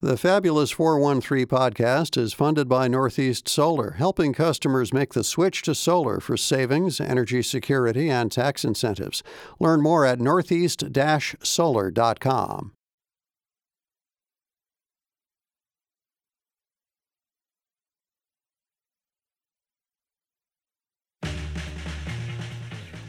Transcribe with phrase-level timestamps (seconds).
[0.00, 5.74] The Fabulous 413 podcast is funded by Northeast Solar, helping customers make the switch to
[5.74, 9.24] solar for savings, energy security, and tax incentives.
[9.58, 10.84] Learn more at northeast
[11.42, 12.77] solar.com.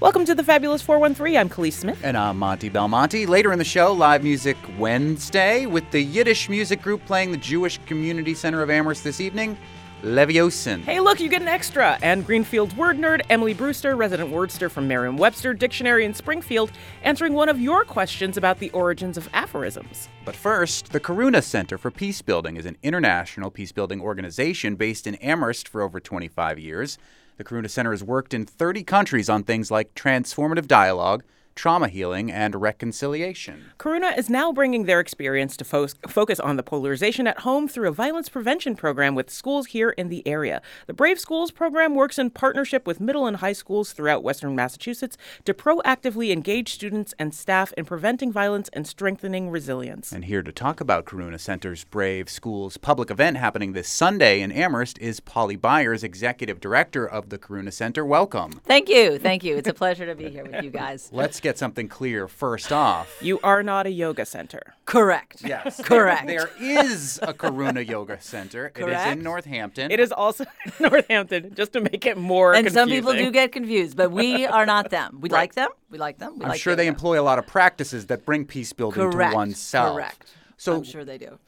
[0.01, 1.35] Welcome to the Fabulous 413.
[1.35, 1.99] I'm Kaliis Smith.
[2.05, 3.25] And I'm Monte Belmonte.
[3.25, 7.81] Later in the show, live music Wednesday with the Yiddish music group playing the Jewish
[7.85, 9.57] Community Center of Amherst this evening,
[10.01, 10.83] Levyosn.
[10.83, 11.99] Hey, look, you get an extra.
[12.01, 16.71] And Greenfield's word nerd, Emily Brewster, resident wordster from Merriam Webster Dictionary in Springfield,
[17.03, 20.07] answering one of your questions about the origins of aphorisms.
[20.23, 25.67] But first, the Karuna Center for Peacebuilding is an international peacebuilding organization based in Amherst
[25.67, 26.97] for over 25 years.
[27.39, 31.23] The Karuna Center has worked in 30 countries on things like transformative dialogue,
[31.59, 33.65] trauma healing, and reconciliation.
[33.77, 37.89] Karuna is now bringing their experience to fo- focus on the polarization at home through
[37.89, 40.61] a violence prevention program with schools here in the area.
[40.87, 45.17] The Brave Schools program works in partnership with middle and high schools throughout Western Massachusetts
[45.43, 50.13] to proactively engage students and staff in preventing violence and strengthening resilience.
[50.13, 54.53] And here to talk about Karuna Center's Brave Schools public event happening this Sunday in
[54.53, 58.05] Amherst is Polly Byers, Executive Director of the Karuna Center.
[58.05, 58.61] Welcome.
[58.63, 59.19] Thank you.
[59.19, 59.57] Thank you.
[59.57, 61.09] It's a pleasure to be here with you guys.
[61.11, 63.17] Let's get something clear first off.
[63.21, 64.75] You are not a yoga center.
[64.85, 65.41] Correct.
[65.43, 65.81] Yes.
[65.83, 66.27] Correct.
[66.27, 68.69] There is a Karuna Yoga Center.
[68.69, 69.05] Correct.
[69.05, 69.91] It is in Northampton.
[69.91, 73.51] It is also in Northampton, just to make it more And some people do get
[73.51, 75.19] confused, but we are not them.
[75.21, 75.69] We like them.
[75.89, 76.37] We like them.
[76.39, 76.95] We I'm like sure they yoga.
[76.95, 79.31] employ a lot of practices that bring peace building Correct.
[79.31, 79.95] to oneself.
[79.95, 80.33] Correct.
[80.57, 81.39] So I'm sure they do.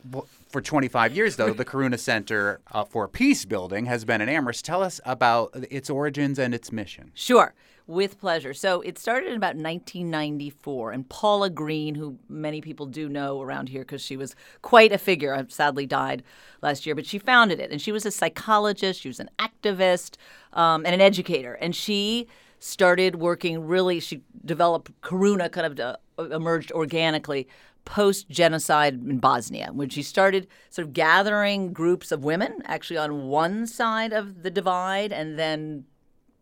[0.48, 4.64] for 25 years, though, the Karuna Center uh, for Peace Building has been in Amherst.
[4.64, 7.12] Tell us about its origins and its mission.
[7.14, 7.54] Sure.
[7.88, 8.54] With pleasure.
[8.54, 13.70] So it started in about 1994, and Paula Green, who many people do know around
[13.70, 16.24] here because she was quite a figure, uh, sadly died
[16.62, 17.72] last year, but she founded it.
[17.72, 20.16] And she was a psychologist, she was an activist,
[20.54, 21.54] um, and an educator.
[21.56, 22.28] And she
[22.60, 27.48] started working really, she developed Karuna kind of uh, emerged organically
[27.86, 33.28] post genocide in Bosnia, when she started sort of gathering groups of women actually on
[33.28, 35.86] one side of the divide and then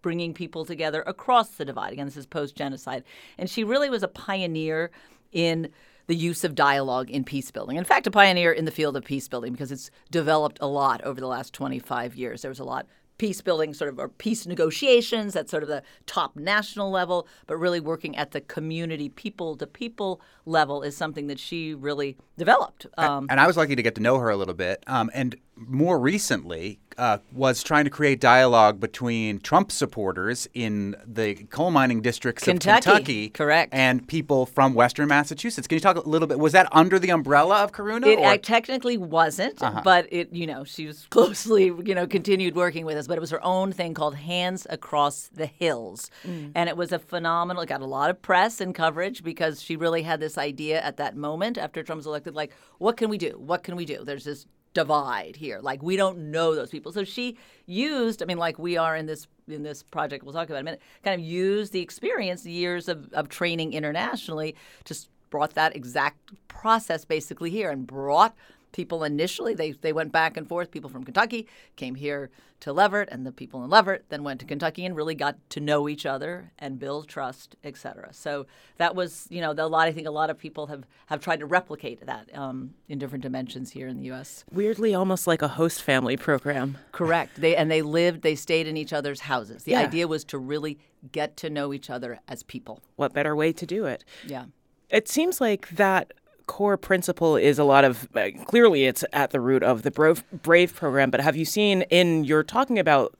[0.01, 1.93] bringing people together across the divide.
[1.93, 3.03] Again, this is post genocide.
[3.37, 4.91] And she really was a pioneer
[5.31, 5.69] in
[6.07, 7.77] the use of dialogue in peace building.
[7.77, 11.03] In fact, a pioneer in the field of peace building because it's developed a lot
[11.03, 12.41] over the last 25 years.
[12.41, 12.87] There was a lot
[13.19, 17.55] peace building sort of or peace negotiations at sort of the top national level but
[17.57, 22.87] really working at the community people to people level is something that she really developed
[22.97, 24.83] um, and I was lucky to get to know her a little bit.
[24.87, 31.35] Um, and more recently, uh, was trying to create dialogue between Trump supporters in the
[31.45, 33.73] coal mining districts Kentucky, of Kentucky, correct.
[33.73, 35.67] and people from Western Massachusetts.
[35.67, 36.39] Can you talk a little bit?
[36.39, 38.07] Was that under the umbrella of Karuna?
[38.07, 42.97] It technically wasn't, but it, you know, she was closely, you know, continued working with
[42.97, 43.07] us.
[43.09, 46.51] But it was her own thing called Hands Across the Hills, mm.
[46.55, 47.63] and it was a phenomenal.
[47.63, 50.97] It got a lot of press and coverage because she really had this idea at
[50.97, 53.35] that moment after Trump was elected, like, what can we do?
[53.37, 54.03] What can we do?
[54.05, 56.91] There's this divide here, like we don't know those people.
[56.91, 60.47] So she used, I mean, like we are in this in this project we'll talk
[60.47, 64.55] about in a minute, kind of used the experience, years of, of training internationally,
[64.85, 68.35] just brought that exact process basically here and brought
[68.71, 70.71] people initially they, they went back and forth.
[70.71, 74.45] People from kentucky came here to leverett and the people in leverett then went to
[74.45, 78.45] kentucky and really got to know each other and build trust etc so
[78.77, 81.21] that was you know the, a lot i think a lot of people have have
[81.21, 85.41] tried to replicate that um, in different dimensions here in the us Weirdly, almost like
[85.41, 86.77] a host family program.
[86.91, 87.39] correct.
[87.39, 89.63] They and they lived they stayed in each other's houses.
[89.63, 89.81] The Yeah.
[89.81, 90.77] idea was to really
[91.13, 92.81] get to know each other as people.
[92.97, 94.03] What better way to do it?
[94.27, 94.45] yeah.
[94.89, 96.13] It seems like that
[96.49, 100.23] core principle is a lot of uh, clearly it's at the root of the Brave,
[100.41, 101.11] Brave program.
[101.11, 103.15] But have you seen in your talking about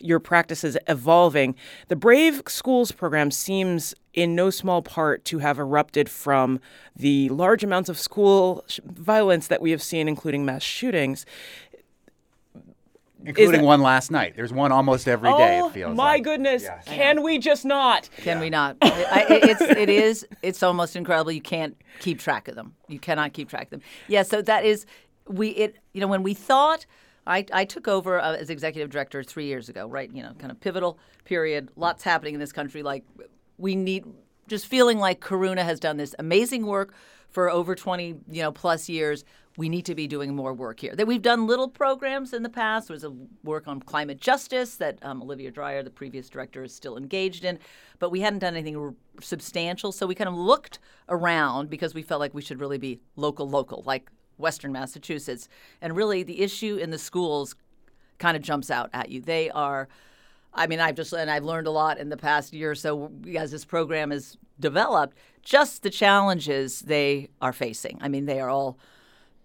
[0.00, 1.54] your practices evolving,
[1.88, 6.60] the Brave Schools program seems in no small part to have erupted from
[6.94, 11.24] the large amounts of school sh- violence that we have seen, including mass shootings.
[13.24, 14.34] Including that- one last night.
[14.36, 15.60] There's one almost every day.
[15.60, 16.24] oh it feels my like.
[16.24, 16.62] goodness!
[16.62, 16.84] Yes.
[16.86, 18.08] Can we just not?
[18.18, 18.76] Can we not?
[18.82, 21.32] I, I, it's it is it's almost incredible.
[21.32, 22.74] You can't keep track of them.
[22.88, 23.82] You cannot keep track of them.
[24.08, 24.22] Yeah.
[24.22, 24.86] So that is
[25.28, 26.86] we it you know when we thought.
[27.26, 30.10] I, I took over uh, as executive director three years ago, right?
[30.12, 31.70] You know, kind of pivotal period.
[31.74, 32.82] Lots happening in this country.
[32.82, 33.02] Like,
[33.56, 34.04] we need
[34.46, 36.92] just feeling like Karuna has done this amazing work
[37.30, 39.24] for over 20, you know, plus years.
[39.56, 40.96] We need to be doing more work here.
[40.96, 42.88] That we've done little programs in the past.
[42.88, 43.14] There was a
[43.44, 47.60] work on climate justice that um, Olivia Dreyer, the previous director, is still engaged in,
[48.00, 49.92] but we hadn't done anything r- substantial.
[49.92, 53.48] So we kind of looked around because we felt like we should really be local,
[53.48, 55.48] local, like Western Massachusetts.
[55.80, 57.54] And really, the issue in the schools
[58.18, 59.20] kind of jumps out at you.
[59.20, 59.88] They are,
[60.52, 63.12] I mean, I've just, and I've learned a lot in the past year or so
[63.36, 67.98] as this program is developed, just the challenges they are facing.
[68.00, 68.78] I mean, they are all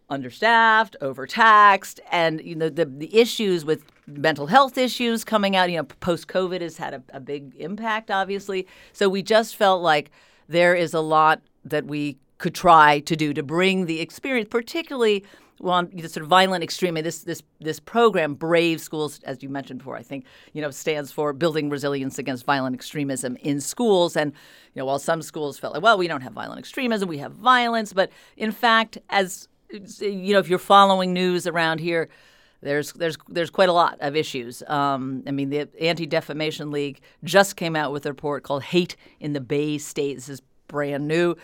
[0.10, 5.70] understaffed, overtaxed, and you know the the issues with mental health issues coming out.
[5.70, 8.68] You know, post COVID has had a, a big impact, obviously.
[8.94, 10.12] So we just felt like
[10.48, 15.24] there is a lot that we could try to do to bring the experience, particularly
[15.62, 16.96] on the sort of violent extreme.
[16.96, 21.12] This this this program, Brave Schools, as you mentioned before, I think you know stands
[21.12, 24.16] for building resilience against violent extremism in schools.
[24.16, 24.32] And
[24.74, 27.34] you know, while some schools felt like, well, we don't have violent extremism, we have
[27.34, 32.10] violence, but in fact, as you know, if you're following news around here,
[32.62, 34.62] there's there's there's quite a lot of issues.
[34.68, 38.96] Um, I mean, the Anti Defamation League just came out with a report called "Hate
[39.20, 41.36] in the Bay State." This is brand new.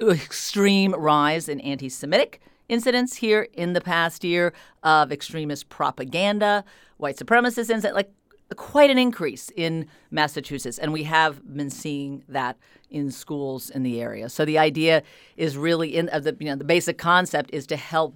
[0.00, 4.52] Extreme rise in anti-Semitic incidents here in the past year
[4.82, 6.64] of extremist propaganda,
[6.96, 8.10] white supremacist incidents, like
[8.54, 12.56] quite an increase in Massachusetts, and we have been seeing that
[12.90, 14.28] in schools in the area.
[14.28, 15.02] So the idea
[15.36, 18.14] is really in uh, the you know the basic concept is to help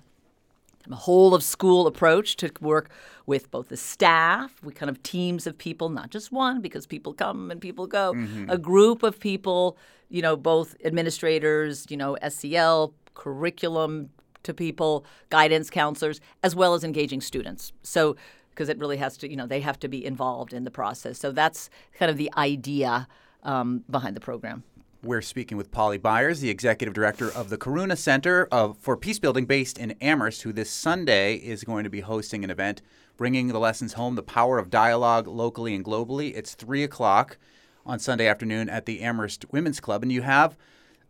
[0.90, 2.90] a whole of school approach to work
[3.26, 7.12] with both the staff, we kind of teams of people, not just one because people
[7.12, 8.48] come and people go, mm-hmm.
[8.48, 9.76] a group of people,
[10.08, 14.10] you know, both administrators, you know, SEL, curriculum
[14.44, 17.72] to people, guidance counselors, as well as engaging students.
[17.82, 18.16] So
[18.56, 21.18] because it really has to, you know, they have to be involved in the process.
[21.18, 21.68] So that's
[21.98, 23.06] kind of the idea
[23.42, 24.64] um, behind the program.
[25.02, 29.46] We're speaking with Polly Byers, the executive director of the Karuna Center of, for Peacebuilding
[29.46, 32.80] based in Amherst, who this Sunday is going to be hosting an event
[33.18, 36.34] bringing the lessons home, the power of dialogue locally and globally.
[36.34, 37.36] It's 3 o'clock
[37.84, 40.02] on Sunday afternoon at the Amherst Women's Club.
[40.02, 40.56] And you have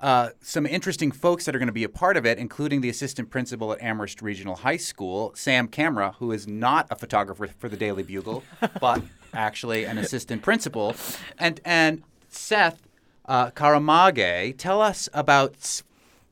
[0.01, 2.89] uh, some interesting folks that are going to be a part of it, including the
[2.89, 7.69] assistant principal at Amherst Regional High School, Sam Camera, who is not a photographer for
[7.69, 8.43] the Daily Bugle,
[8.81, 9.03] but
[9.33, 10.95] actually an assistant principal,
[11.39, 12.87] and and Seth
[13.25, 14.57] uh, Karamage.
[14.59, 15.83] Tell us about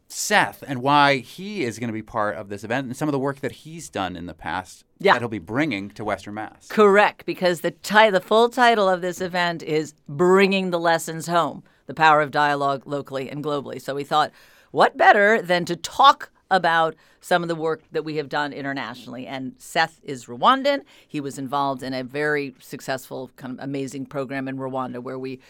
[0.09, 3.13] Seth and why he is going to be part of this event and some of
[3.13, 5.15] the work that he's done in the past yeah.
[5.15, 6.69] that he'll be bringing to Western Mass.
[6.69, 11.65] Correct, because the ti- the full title of this event is Bringing the Lessons Home
[11.87, 13.81] the power of dialogue locally and globally.
[13.81, 14.33] So we thought,
[14.71, 19.27] what better than to talk about some of the work that we have done internationally.
[19.27, 20.83] And Seth is Rwandan.
[21.09, 25.41] He was involved in a very successful, kind of amazing program in Rwanda where we,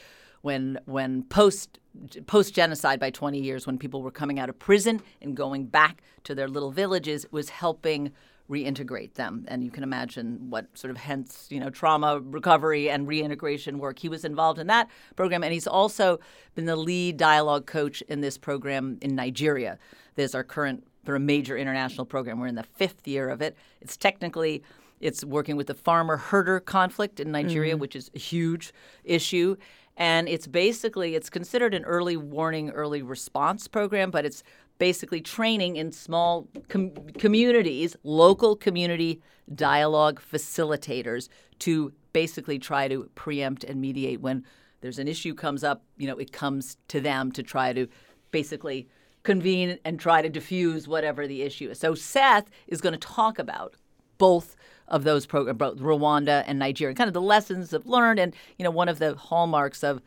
[0.42, 1.78] when when post
[2.26, 6.02] post genocide by 20 years, when people were coming out of prison and going back
[6.24, 8.12] to their little villages, was helping
[8.50, 9.44] reintegrate them.
[9.48, 13.98] And you can imagine what sort of hence, you know, trauma recovery and reintegration work.
[13.98, 15.42] He was involved in that program.
[15.42, 16.20] And he's also
[16.54, 19.78] been the lead dialogue coach in this program in Nigeria.
[20.14, 22.38] There's our current for a major international program.
[22.38, 23.56] We're in the fifth year of it.
[23.80, 24.62] It's technically
[25.00, 27.80] it's working with the farmer herder conflict in Nigeria, mm-hmm.
[27.80, 28.72] which is a huge
[29.04, 29.56] issue.
[29.96, 34.42] And it's basically it's considered an early warning, early response program, but it's
[34.78, 39.20] basically training in small com- communities, local community
[39.54, 41.28] dialogue facilitators
[41.60, 44.44] to basically try to preempt and mediate when
[44.80, 47.88] there's an issue comes up, you know, it comes to them to try to
[48.30, 48.88] basically
[49.22, 51.78] convene and try to diffuse whatever the issue is.
[51.78, 53.74] So Seth is going to talk about
[54.18, 54.56] both
[54.88, 58.64] of those programs, both Rwanda and Nigeria, kind of the lessons of learned, and you
[58.64, 60.02] know, one of the hallmarks of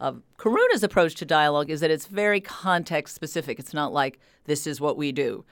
[0.00, 3.58] of Karuna's approach to dialogue is that it's very context specific.
[3.58, 5.44] It's not like this is what we do.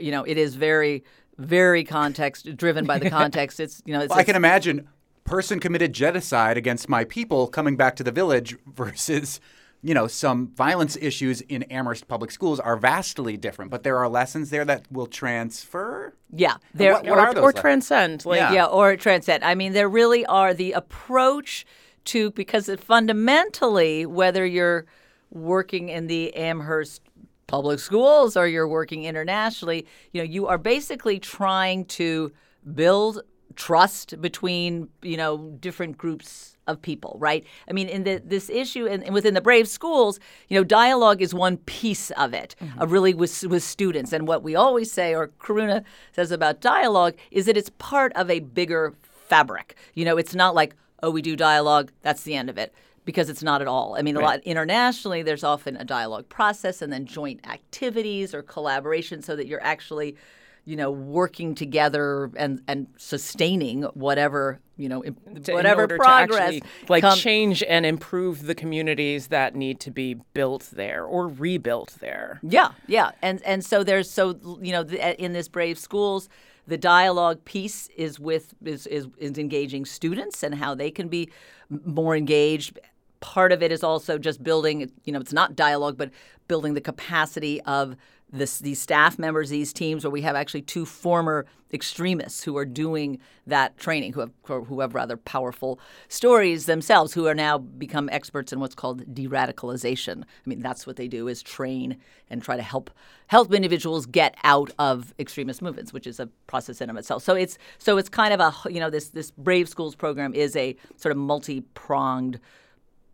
[0.00, 1.04] You know, it is very,
[1.38, 3.60] very context driven by the context.
[3.60, 4.88] It's you know, it's, well, I can imagine
[5.24, 9.40] person committed genocide against my people coming back to the village versus
[9.82, 14.08] you know some violence issues in Amherst public schools are vastly different, but there are
[14.08, 16.14] lessons there that will transfer.
[16.30, 18.26] Yeah, there what, what or, or transcend.
[18.26, 18.52] Like, yeah.
[18.52, 19.42] yeah, or transcend.
[19.42, 21.64] I mean, there really are the approach
[22.06, 24.86] to because it fundamentally, whether you're
[25.30, 27.02] working in the Amherst
[27.46, 32.32] public schools or you're working internationally, you know, you are basically trying to
[32.74, 33.22] build
[33.54, 37.44] trust between you know different groups of people, right?
[37.68, 41.32] I mean, in the, this issue and, within the Brave schools, you know, dialogue is
[41.32, 42.80] one piece of it, mm-hmm.
[42.80, 44.12] uh, really with with students.
[44.12, 48.30] And what we always say, or Karuna says about dialogue, is that it's part of
[48.30, 49.76] a bigger fabric.
[49.94, 52.74] You know, it's not like oh, we do dialogue, that's the end of it.
[53.04, 53.94] Because it's not at all.
[53.96, 58.42] I mean, a lot internationally, there's often a dialogue process and then joint activities or
[58.42, 60.16] collaboration so that you're actually
[60.66, 65.02] you know, working together and and sustaining whatever you know,
[65.44, 70.14] to- whatever progress actually, like come- change and improve the communities that need to be
[70.34, 72.40] built there or rebuilt there.
[72.42, 76.28] Yeah, yeah, and and so there's so you know the, in this Brave Schools,
[76.66, 81.30] the dialogue piece is with is, is is engaging students and how they can be
[81.84, 82.78] more engaged.
[83.20, 84.90] Part of it is also just building.
[85.04, 86.10] You know, it's not dialogue, but
[86.48, 87.96] building the capacity of
[88.32, 92.64] this, these staff members, these teams, where we have actually two former extremists who are
[92.64, 98.08] doing that training, who have who have rather powerful stories themselves, who are now become
[98.10, 100.22] experts in what's called de-radicalization.
[100.22, 101.96] I mean, that's what they do is train
[102.30, 102.90] and try to help
[103.28, 107.22] help individuals get out of extremist movements, which is a process in of itself.
[107.22, 110.56] So it's so it's kind of a you know this this Brave Schools program is
[110.56, 112.40] a sort of multi pronged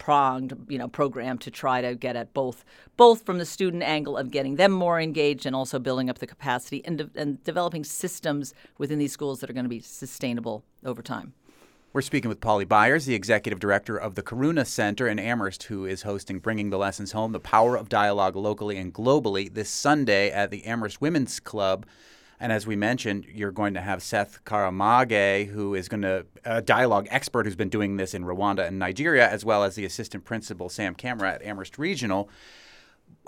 [0.03, 2.65] pronged you know program to try to get at both
[2.97, 6.27] both from the student angle of getting them more engaged and also building up the
[6.27, 10.65] capacity and, de- and developing systems within these schools that are going to be sustainable
[10.85, 11.35] over time.
[11.93, 15.85] We're speaking with Polly Byers, the executive director of the Karuna Center in Amherst, who
[15.85, 20.33] is hosting Bringing the Lessons Home, the power of dialogue locally and globally this Sunday
[20.33, 21.87] at the Amherst Women's Club.
[22.43, 26.61] And as we mentioned, you're going to have Seth Karamage, who is going to, a
[26.61, 30.25] dialogue expert who's been doing this in Rwanda and Nigeria, as well as the assistant
[30.25, 32.29] principal, Sam Camera at Amherst Regional.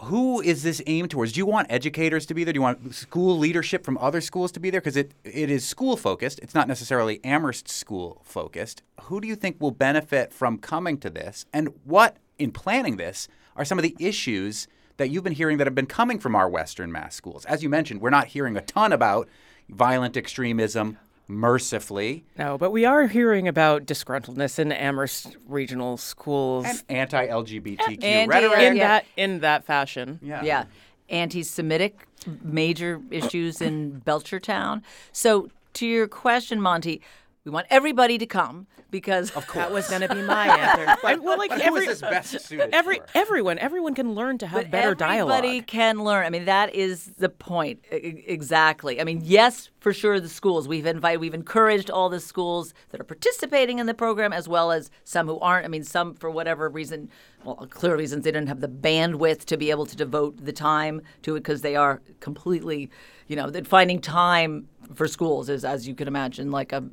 [0.01, 1.31] Who is this aimed towards?
[1.31, 2.53] Do you want educators to be there?
[2.53, 4.81] Do you want school leadership from other schools to be there?
[4.81, 6.41] Because it, it is school focused.
[6.41, 8.83] It's not necessarily Amherst school focused.
[9.03, 11.47] Who do you think will benefit from coming to this?
[11.53, 15.67] And what, in planning this, are some of the issues that you've been hearing that
[15.67, 17.45] have been coming from our Western Mass schools?
[17.47, 19.29] As you mentioned, we're not hearing a ton about
[19.69, 26.83] violent extremism, mercifully, No, but we are hearing about disgruntledness in Amherst regional schools and
[26.89, 28.59] anti-LGBTQ And- rhetoric.
[28.61, 28.89] in yeah.
[28.89, 30.19] that in that fashion.
[30.23, 30.43] yeah.
[30.43, 30.65] Yeah.
[31.11, 32.07] Anti Semitic
[32.43, 34.83] major issues in Belchertown.
[35.13, 37.01] So, to your question, Monte,
[37.45, 40.97] we want everybody to come because That was going to be my answer.
[41.05, 43.07] I- well, like But every is this best suited every for?
[43.15, 45.39] everyone everyone can learn to have But better everybody dialogue.
[45.39, 46.25] Everybody can learn.
[46.25, 49.01] I mean, that is the point exactly.
[49.01, 53.01] I mean, yes, for sure, the schools we've invited, we've encouraged all the schools that
[53.01, 55.67] are participating in the program, as well as some who aren't.
[55.67, 57.11] I mean, some for whatever reason,
[57.45, 61.03] well, clear reasons, they didn't have the bandwidth to be able to devote the time
[61.23, 62.91] to it because they are completely,
[63.29, 66.85] you know, that finding time for schools is, as you can imagine, like a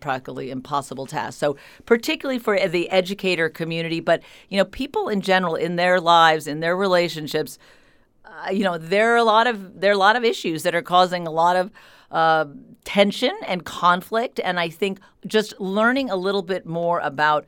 [0.00, 1.38] practically impossible task.
[1.38, 6.46] So, particularly for the educator community, but you know, people in general in their lives,
[6.46, 7.58] in their relationships,
[8.24, 10.74] uh, you know, there are a lot of there are a lot of issues that
[10.74, 11.70] are causing a lot of
[12.10, 12.46] uh,
[12.84, 17.46] tension and conflict, and I think just learning a little bit more about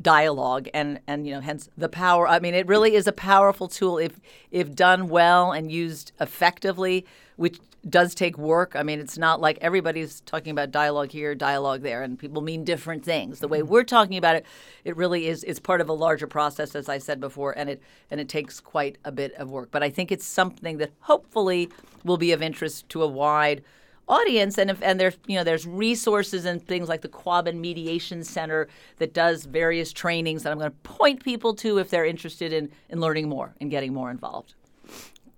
[0.00, 3.68] dialogue and and you know hence the power i mean it really is a powerful
[3.68, 4.20] tool if
[4.50, 8.74] if done well and used effectively which does take work.
[8.74, 12.64] I mean it's not like everybody's talking about dialogue here dialogue there and people mean
[12.64, 13.40] different things.
[13.40, 13.68] The way mm-hmm.
[13.68, 14.46] we're talking about it
[14.84, 17.82] it really is it's part of a larger process as i said before and it
[18.10, 19.70] and it takes quite a bit of work.
[19.70, 21.68] But i think it's something that hopefully
[22.04, 23.62] will be of interest to a wide
[24.08, 28.22] audience and if and there's you know there's resources and things like the Quabbin Mediation
[28.22, 32.52] Center that does various trainings that I'm going to point people to if they're interested
[32.52, 34.54] in in learning more and getting more involved.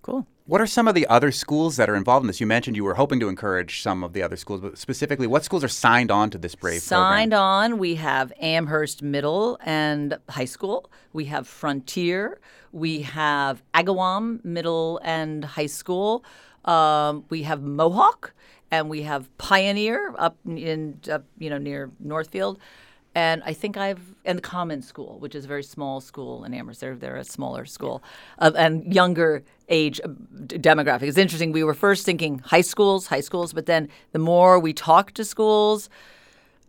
[0.07, 0.25] Cool.
[0.45, 2.39] What are some of the other schools that are involved in this?
[2.39, 5.43] You mentioned you were hoping to encourage some of the other schools, but specifically, what
[5.43, 7.73] schools are signed on to this Brave Signed program?
[7.73, 10.89] on, we have Amherst Middle and High School.
[11.11, 12.39] We have Frontier.
[12.71, 16.23] We have Agawam Middle and High School.
[16.63, 18.33] Um, we have Mohawk,
[18.71, 22.59] and we have Pioneer up in up, you know near Northfield.
[23.17, 26.53] And I think I've and the Common School, which is a very small school in
[26.53, 26.81] Amherst.
[26.81, 28.03] They're they're a smaller school,
[28.37, 30.09] uh, and younger age uh,
[30.69, 31.07] demographic.
[31.07, 31.51] It's interesting.
[31.51, 35.25] We were first thinking high schools, high schools, but then the more we talked to
[35.25, 35.89] schools,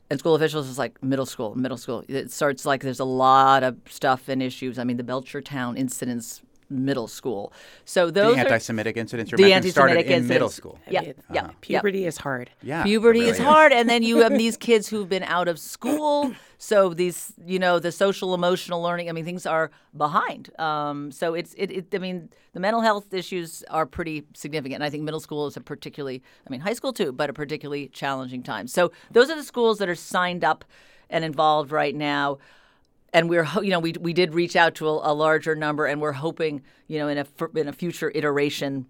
[0.09, 2.03] and school officials it's like middle school, middle school.
[2.09, 4.79] It starts like there's a lot of stuff and issues.
[4.79, 6.41] I mean, the Belchertown incidents,
[6.71, 7.53] middle school.
[7.85, 10.79] So those are anti-Semitic incidents you're the mentioning started anti-Semitic in middle school.
[10.89, 11.51] Yeah, It- yeah, yeah.
[11.61, 12.51] Puberty is hard.
[12.63, 15.49] Yeah, Puberty it really is hard, and then you have these kids who've been out
[15.49, 16.33] of school.
[16.61, 19.09] So these, you know, the social emotional learning.
[19.09, 20.51] I mean, things are behind.
[20.59, 21.87] Um, so it's, it, it.
[21.95, 24.77] I mean, the mental health issues are pretty significant.
[24.77, 27.33] And I think middle school is a particularly, I mean, high school too, but a
[27.33, 28.67] particularly challenging time.
[28.67, 30.65] So those are the schools that are signed up
[31.11, 32.39] and involved right now
[33.13, 36.01] and we're you know we we did reach out to a, a larger number and
[36.01, 38.87] we're hoping you know in a in a future iteration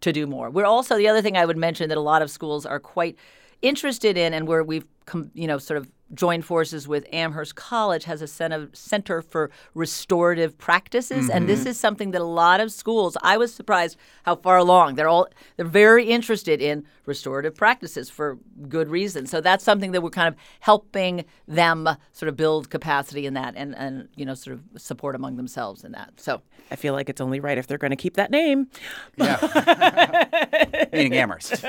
[0.00, 0.50] to do more.
[0.50, 3.16] We're also the other thing I would mention that a lot of schools are quite
[3.62, 4.86] interested in and where we've
[5.34, 11.24] you know sort of joined forces with Amherst College, has a center for restorative practices,
[11.24, 11.36] mm-hmm.
[11.36, 11.68] and this mm-hmm.
[11.68, 13.16] is something that a lot of schools.
[13.22, 15.28] I was surprised how far along they're all.
[15.56, 18.38] They're very interested in restorative practices for
[18.68, 19.26] good reason.
[19.26, 23.54] So that's something that we're kind of helping them sort of build capacity in that,
[23.56, 26.12] and and you know sort of support among themselves in that.
[26.16, 28.68] So I feel like it's only right if they're going to keep that name.
[29.16, 31.64] Yeah, meaning Amherst.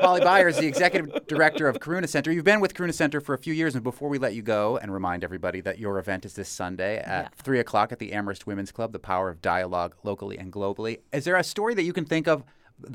[0.00, 2.30] Polly Byers, the executive director of Karuna Center.
[2.30, 4.76] You've been with Karuna Center for a few years, and before we let you go,
[4.76, 7.28] and remind everybody that your event is this Sunday at yeah.
[7.36, 8.92] three o'clock at the Amherst Women's Club.
[8.92, 11.00] The power of dialogue, locally and globally.
[11.12, 12.44] Is there a story that you can think of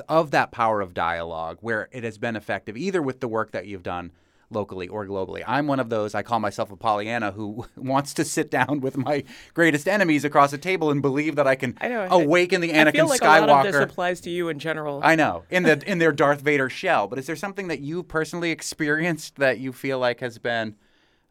[0.08, 3.68] of that power of dialogue where it has been effective, either with the work that
[3.68, 4.12] you've done?
[4.52, 5.44] Locally or globally.
[5.48, 8.98] I'm one of those, I call myself a Pollyanna, who wants to sit down with
[8.98, 12.70] my greatest enemies across a table and believe that I can I know, awaken the
[12.72, 13.44] Anakin I feel like Skywalker.
[13.44, 15.02] A lot of this applies to you in general.
[15.04, 17.08] I know, in the in their Darth Vader shell.
[17.08, 20.76] But is there something that you personally experienced that you feel like has been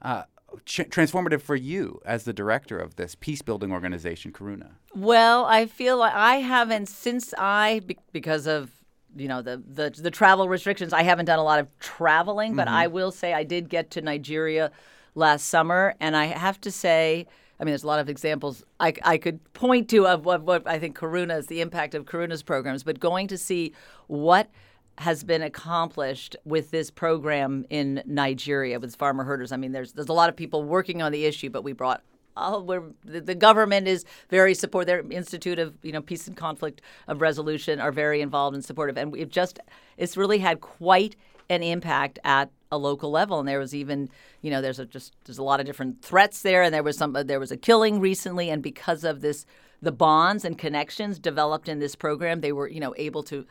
[0.02, 0.24] uh,
[0.64, 4.72] ch- transformative for you as the director of this peace building organization, Karuna?
[4.94, 8.70] Well, I feel like I haven't since I because of
[9.16, 10.92] you know the, the the travel restrictions.
[10.92, 12.76] I haven't done a lot of traveling, but mm-hmm.
[12.76, 14.70] I will say I did get to Nigeria
[15.14, 17.26] last summer, and I have to say.
[17.58, 20.66] I mean, there's a lot of examples I, I could point to of what, what
[20.66, 23.74] I think Karuna's, the impact of Karuna's programs, but going to see
[24.06, 24.48] what
[24.96, 29.52] has been accomplished with this program in Nigeria with farmer herders.
[29.52, 32.02] I mean, there's there's a lot of people working on the issue, but we brought
[32.36, 34.86] we're, the, the, government is very supportive.
[34.86, 38.96] Their Institute of you know Peace and Conflict of Resolution are very involved and supportive,
[38.96, 39.58] and we've just
[39.96, 41.16] it's really had quite
[41.48, 43.40] an impact at a local level.
[43.40, 44.08] And there was even
[44.42, 46.96] you know there's a, just there's a lot of different threats there, and there was
[46.96, 49.44] some there was a killing recently, and because of this,
[49.82, 53.46] the bonds and connections developed in this program, they were you know able to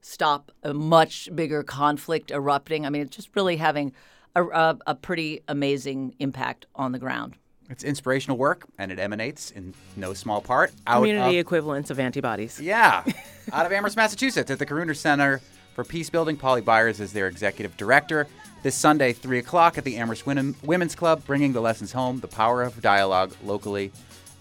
[0.00, 2.84] stop a much bigger conflict erupting.
[2.84, 3.92] I mean, it's just really having
[4.36, 7.36] a, a, a pretty amazing impact on the ground.
[7.70, 11.98] It's inspirational work, and it emanates in no small part out community of, equivalents of
[11.98, 12.60] antibodies.
[12.60, 13.04] Yeah,
[13.52, 15.40] out of Amherst, Massachusetts, at the Karuna Center
[15.74, 16.36] for Peace Building.
[16.36, 18.26] Polly Byers is their executive director.
[18.62, 22.62] This Sunday, three o'clock, at the Amherst Women's Club, bringing the lessons home, the power
[22.62, 23.92] of dialogue locally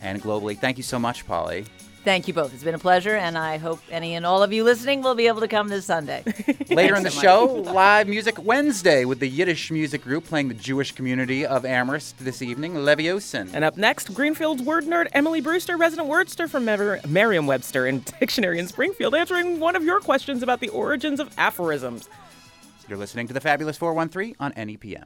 [0.02, 0.58] and globally.
[0.58, 1.66] Thank you so much, Polly.
[2.04, 2.54] Thank you both.
[2.54, 5.28] It's been a pleasure, and I hope any and all of you listening will be
[5.28, 6.22] able to come this Sunday.
[6.70, 10.54] Later in the so show, live music Wednesday with the Yiddish music group playing the
[10.54, 13.52] Jewish community of Amherst this evening, Levyosn.
[13.54, 18.60] And up next, Greenfield's word nerd Emily Brewster, resident wordster from Mer- Merriam-Webster and Dictionary
[18.60, 22.10] in Springfield, answering one of your questions about the origins of aphorisms.
[22.90, 25.06] You're listening to the Fabulous 413 on NEPM.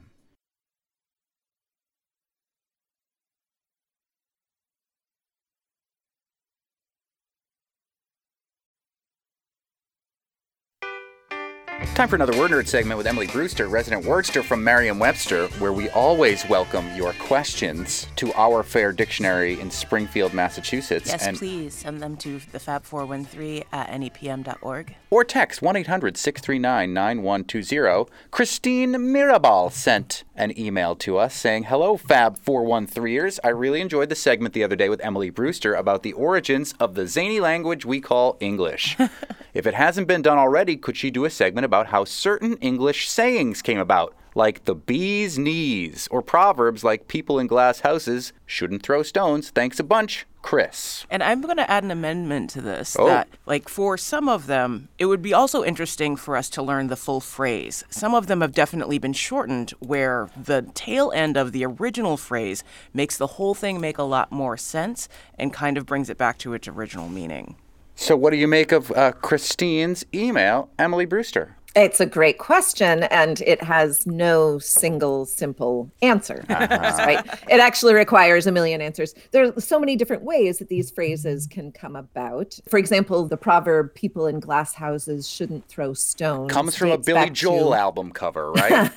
[11.98, 15.90] Time for another Word Nerd segment with Emily Brewster, resident wordster from Merriam-Webster, where we
[15.90, 21.08] always welcome your questions to our fair dictionary in Springfield, Massachusetts.
[21.08, 24.94] Yes, and please send them to the Fab413 at nepm.org.
[25.10, 28.08] Or text 1-800-639-9120.
[28.30, 33.40] Christine Mirabal sent an email to us saying, Hello, Fab413ers.
[33.42, 36.94] I really enjoyed the segment the other day with Emily Brewster about the origins of
[36.94, 38.96] the zany language we call English.
[39.52, 43.08] if it hasn't been done already, could she do a segment about how certain English
[43.08, 48.82] sayings came about, like the bee's knees, or proverbs like people in glass houses shouldn't
[48.82, 49.50] throw stones.
[49.50, 51.06] Thanks a bunch, Chris.
[51.10, 53.06] And I'm going to add an amendment to this oh.
[53.06, 56.86] that, like, for some of them, it would be also interesting for us to learn
[56.86, 57.84] the full phrase.
[57.90, 62.62] Some of them have definitely been shortened, where the tail end of the original phrase
[62.92, 66.38] makes the whole thing make a lot more sense and kind of brings it back
[66.38, 67.56] to its original meaning.
[68.00, 71.56] So, what do you make of uh, Christine's email, Emily Brewster?
[71.76, 76.44] It's a great question, and it has no single simple answer.
[76.48, 76.94] Uh-huh.
[76.98, 77.24] Right?
[77.48, 79.14] It actually requires a million answers.
[79.30, 82.58] There are so many different ways that these phrases can come about.
[82.68, 87.30] For example, the proverb "People in glass houses shouldn't throw stones" comes from a Billy
[87.30, 87.78] Joel to...
[87.78, 88.90] album cover, right?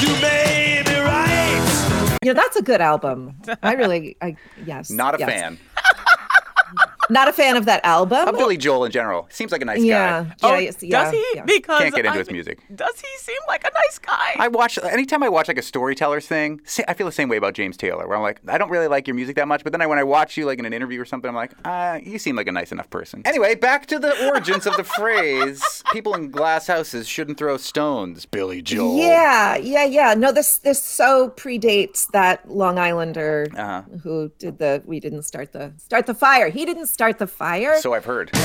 [0.00, 2.18] you may be right.
[2.22, 3.36] You know, that's a good album.
[3.62, 4.36] I really, I
[4.66, 4.90] yes.
[4.90, 5.28] Not a yes.
[5.28, 5.58] fan.
[7.10, 8.28] Not a fan of that album.
[8.28, 9.26] Of Billy Joel in general.
[9.30, 10.24] Seems like a nice yeah.
[10.24, 10.34] guy.
[10.42, 11.26] Oh, yeah, yeah, does he?
[11.34, 11.44] Yeah.
[11.44, 12.60] Because can't get into I his music.
[12.74, 14.34] Does he seem like a nice guy?
[14.36, 16.60] I watch anytime I watch like a storyteller's thing.
[16.86, 19.06] I feel the same way about James Taylor, where I'm like, I don't really like
[19.06, 21.00] your music that much, but then I, when I watch you like in an interview
[21.00, 23.22] or something, I'm like, uh, you seem like a nice enough person.
[23.24, 28.26] Anyway, back to the origins of the phrase: "People in glass houses shouldn't throw stones."
[28.26, 28.98] Billy Joel.
[28.98, 30.14] Yeah, yeah, yeah.
[30.14, 33.82] No, this this so predates that Long Islander uh-huh.
[34.02, 34.82] who did the.
[34.84, 36.48] We didn't start the start the fire.
[36.48, 37.78] He didn't start the fire.
[37.80, 38.28] So I've heard.
[38.34, 38.40] All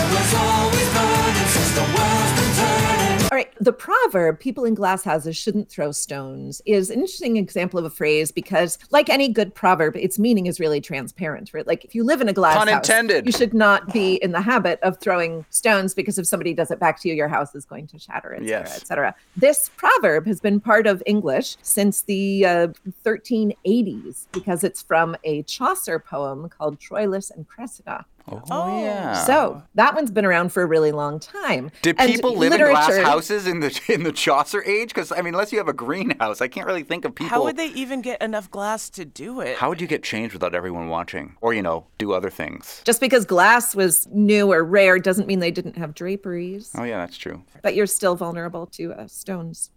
[3.39, 3.49] right.
[3.59, 7.89] The proverb, people in glass houses shouldn't throw stones, is an interesting example of a
[7.89, 11.65] phrase because, like any good proverb, its meaning is really transparent, right?
[11.65, 13.25] Like if you live in a glass Pun house, intended.
[13.25, 16.79] you should not be in the habit of throwing stones because if somebody does it
[16.79, 18.77] back to you, your house is going to shatter, et cetera, Yes.
[18.83, 19.15] et cetera.
[19.35, 22.67] This proverb has been part of English since the uh,
[23.03, 28.05] 1380s because it's from a Chaucer poem called Troilus and Cressida.
[28.27, 29.25] Oh, yeah.
[29.25, 31.71] So that one's been around for a really long time.
[31.81, 34.89] Did And people live in glass houses in the in the Chaucer age?
[34.89, 37.29] Because I mean, unless you have a greenhouse, I can't really think of people.
[37.29, 39.57] How would they even get enough glass to do it?
[39.57, 42.81] How would you get changed without everyone watching, or you know, do other things?
[42.85, 46.71] Just because glass was new or rare doesn't mean they didn't have draperies.
[46.77, 47.43] Oh yeah, that's true.
[47.61, 49.69] But you're still vulnerable to uh, stones.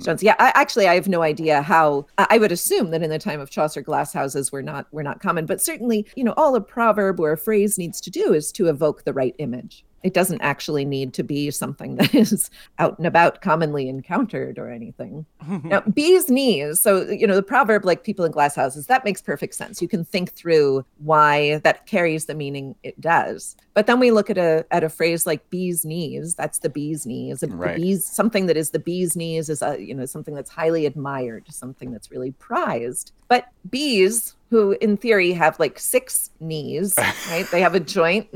[0.00, 0.24] Stones.
[0.24, 2.06] Yeah, I, actually, I have no idea how.
[2.18, 5.02] I I would assume that in the time of Chaucer, glass houses were not were
[5.02, 5.44] not common.
[5.44, 8.68] But certainly, you know, all a proverb or a phrase needs to do is to
[8.68, 9.84] evoke the right image.
[10.02, 12.50] It doesn't actually need to be something that is
[12.80, 15.26] out and about, commonly encountered, or anything.
[15.62, 16.80] now, bee's knees.
[16.80, 19.80] So, you know, the proverb, like people in glass houses, that makes perfect sense.
[19.80, 23.54] You can think through why that carries the meaning it does.
[23.74, 26.34] But then we look at a at a phrase like bee's knees.
[26.34, 27.40] That's the bee's knees.
[27.40, 27.76] The Right.
[27.76, 31.44] bees, something that is the bee's knees is a you know something that's highly admired,
[31.48, 33.12] something that's really prized.
[33.28, 36.94] But bees, who in theory have like six knees,
[37.30, 37.50] right?
[37.50, 38.28] They have a joint,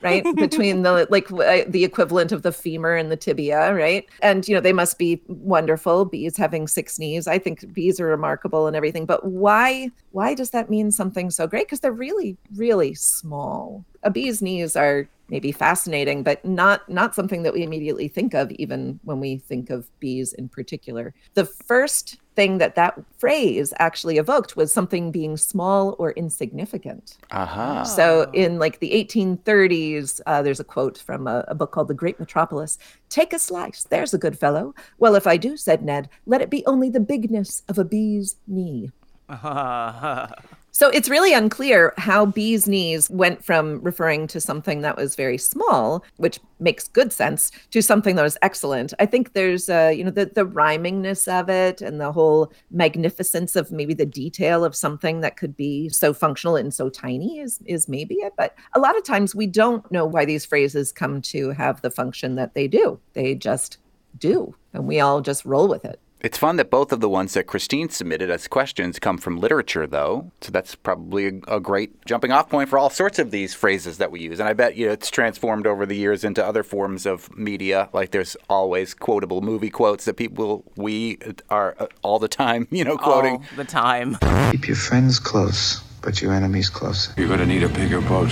[0.00, 4.08] right, between the like uh, the equivalent of the femur and the tibia, right?
[4.22, 6.06] And you know they must be wonderful.
[6.06, 7.26] Bees having six knees.
[7.26, 9.04] I think bees are remarkable and everything.
[9.04, 9.90] But why?
[10.12, 11.66] Why does that mean something so great?
[11.66, 13.84] Because they're really, really small.
[14.04, 18.50] A bee's knees are maybe fascinating, but not not something that we immediately think of,
[18.52, 21.12] even when we think of bees in particular.
[21.34, 27.16] The first thing that that phrase actually evoked was something being small or insignificant.
[27.32, 27.82] Aha.
[27.82, 31.94] So in like the 1830s, uh, there's a quote from a, a book called The
[31.94, 32.78] Great Metropolis.
[33.08, 33.82] Take a slice.
[33.82, 34.72] There's a good fellow.
[34.98, 38.36] Well, if I do, said Ned, let it be only the bigness of a bee's
[38.46, 38.92] knee.
[40.78, 45.36] So it's really unclear how bees' knees went from referring to something that was very
[45.36, 48.94] small, which makes good sense, to something that was excellent.
[49.00, 53.56] I think there's, uh, you know, the the rhymingness of it and the whole magnificence
[53.56, 57.58] of maybe the detail of something that could be so functional and so tiny is
[57.66, 58.34] is maybe it.
[58.36, 61.90] But a lot of times we don't know why these phrases come to have the
[61.90, 63.00] function that they do.
[63.14, 63.78] They just
[64.16, 65.98] do, and we all just roll with it.
[66.20, 69.86] It's fun that both of the ones that Christine submitted as questions come from literature,
[69.86, 70.32] though.
[70.40, 73.98] So that's probably a, a great jumping off point for all sorts of these phrases
[73.98, 74.40] that we use.
[74.40, 77.88] And I bet you know, it's transformed over the years into other forms of media.
[77.92, 81.18] Like there's always quotable movie quotes that people, we
[81.50, 83.36] are uh, all the time, you know, quoting.
[83.36, 84.16] All the time.
[84.50, 87.12] Keep your friends close, but your enemies closer.
[87.16, 88.30] You're gonna need a bigger boat.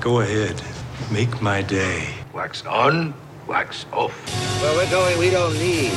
[0.00, 0.62] Go ahead.
[1.12, 2.08] Make my day.
[2.32, 3.14] Wax on,
[3.46, 4.12] wax off.
[4.62, 5.92] Where we're going, we don't need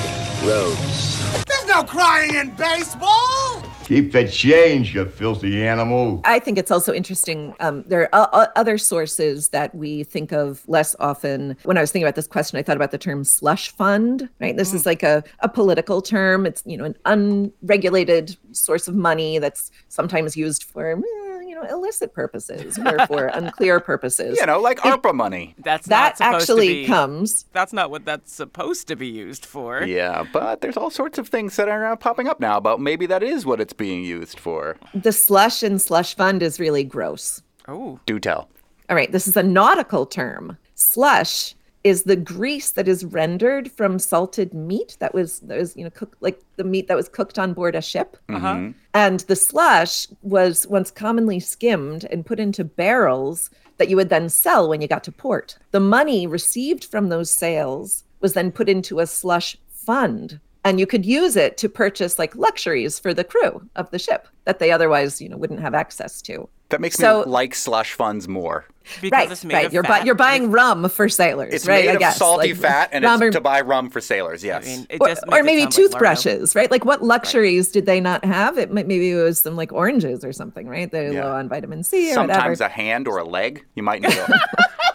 [0.46, 1.46] roads.
[1.46, 3.64] There's no crying in baseball!
[3.86, 6.22] Keep the change, you filthy animal.
[6.24, 7.56] I think it's also interesting.
[7.60, 11.58] Um, there are o- o- other sources that we think of less often.
[11.64, 14.56] When I was thinking about this question, I thought about the term slush fund, right?
[14.56, 16.46] This is like a, a political term.
[16.46, 21.29] It's, you know, an unregulated source of money that's sometimes used for, eh, you
[21.62, 24.38] know, illicit purposes or for unclear purposes.
[24.40, 25.56] You know, like ARPA money.
[25.60, 29.08] That's that not supposed to actually be- comes That's not what that's supposed to be
[29.08, 29.84] used for.
[29.84, 33.06] Yeah, but there's all sorts of things that are uh, popping up now about maybe
[33.08, 34.78] that is what it's being used for.
[34.94, 37.42] the slush and slush fund is really gross.
[37.68, 38.00] Oh.
[38.06, 38.50] Do tell.
[38.90, 40.58] All right, this is a nautical term.
[40.76, 45.84] Slush is the grease that is rendered from salted meat that was that was you
[45.84, 48.18] know cooked like the meat that was cooked on board a ship.
[48.28, 48.72] Mm-hmm.
[48.94, 54.30] And the slush was once commonly skimmed and put into barrels that you would then
[54.30, 55.58] sell when you got to port.
[55.72, 60.40] The money received from those sales was then put into a slush fund.
[60.66, 64.28] And you could use it to purchase like luxuries for the crew of the ship
[64.44, 66.50] that they otherwise, you know, wouldn't have access to.
[66.70, 68.66] That makes So- me like slush funds more.
[69.02, 69.66] Because right, it's made right.
[69.68, 71.86] of You're, bu- you're buying rum for sailors, It's right?
[71.86, 72.18] made I of guess.
[72.18, 74.44] salty like, fat, and rum it's or- to buy rum for sailors.
[74.44, 74.66] Yes.
[74.66, 76.72] I mean, it or, just or makes it maybe sound like toothbrushes, right?
[76.72, 78.58] Like what luxuries did they not have?
[78.58, 80.92] It might, maybe it was some like oranges or something, right?
[80.92, 81.26] They're Yeah.
[81.26, 82.64] low on vitamin C or Sometimes whatever.
[82.64, 83.64] a hand or a leg.
[83.76, 84.40] You might need a,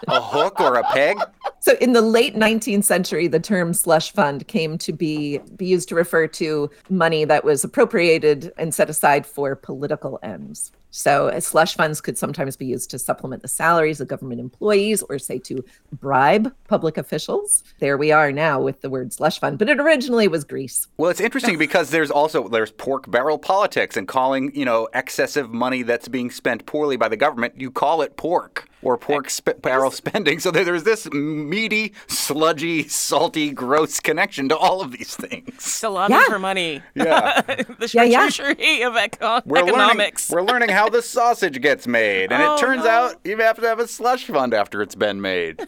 [0.09, 1.17] a hook or a peg.
[1.61, 5.89] So in the late 19th century, the term slush fund came to be, be used
[5.91, 10.73] to refer to money that was appropriated and set aside for political ends.
[10.97, 15.03] So uh, slush funds could sometimes be used to supplement the salaries of government employees
[15.03, 17.65] or say to bribe public officials.
[17.81, 20.87] There we are now with the word slush fund, but it originally was grease.
[20.97, 25.51] Well, it's interesting because there's also there's pork barrel politics and calling you know excessive
[25.51, 27.61] money that's being spent poorly by the government.
[27.61, 28.69] You call it pork.
[28.85, 30.39] Or pork sp- barrel spending.
[30.45, 35.63] So there's this meaty, sludgy, salty, gross connection to all of these things.
[35.63, 36.25] Salami Yeah.
[36.27, 36.83] for money.
[36.95, 37.41] Yeah.
[37.43, 38.29] the Yeah, yeah.
[38.29, 40.31] charcuterie of eco- We're economics.
[40.31, 42.91] Learning, we're learning how the sausage gets made, and Oh, it turns no.
[42.91, 45.67] out you have to have a slush fund after it's been made.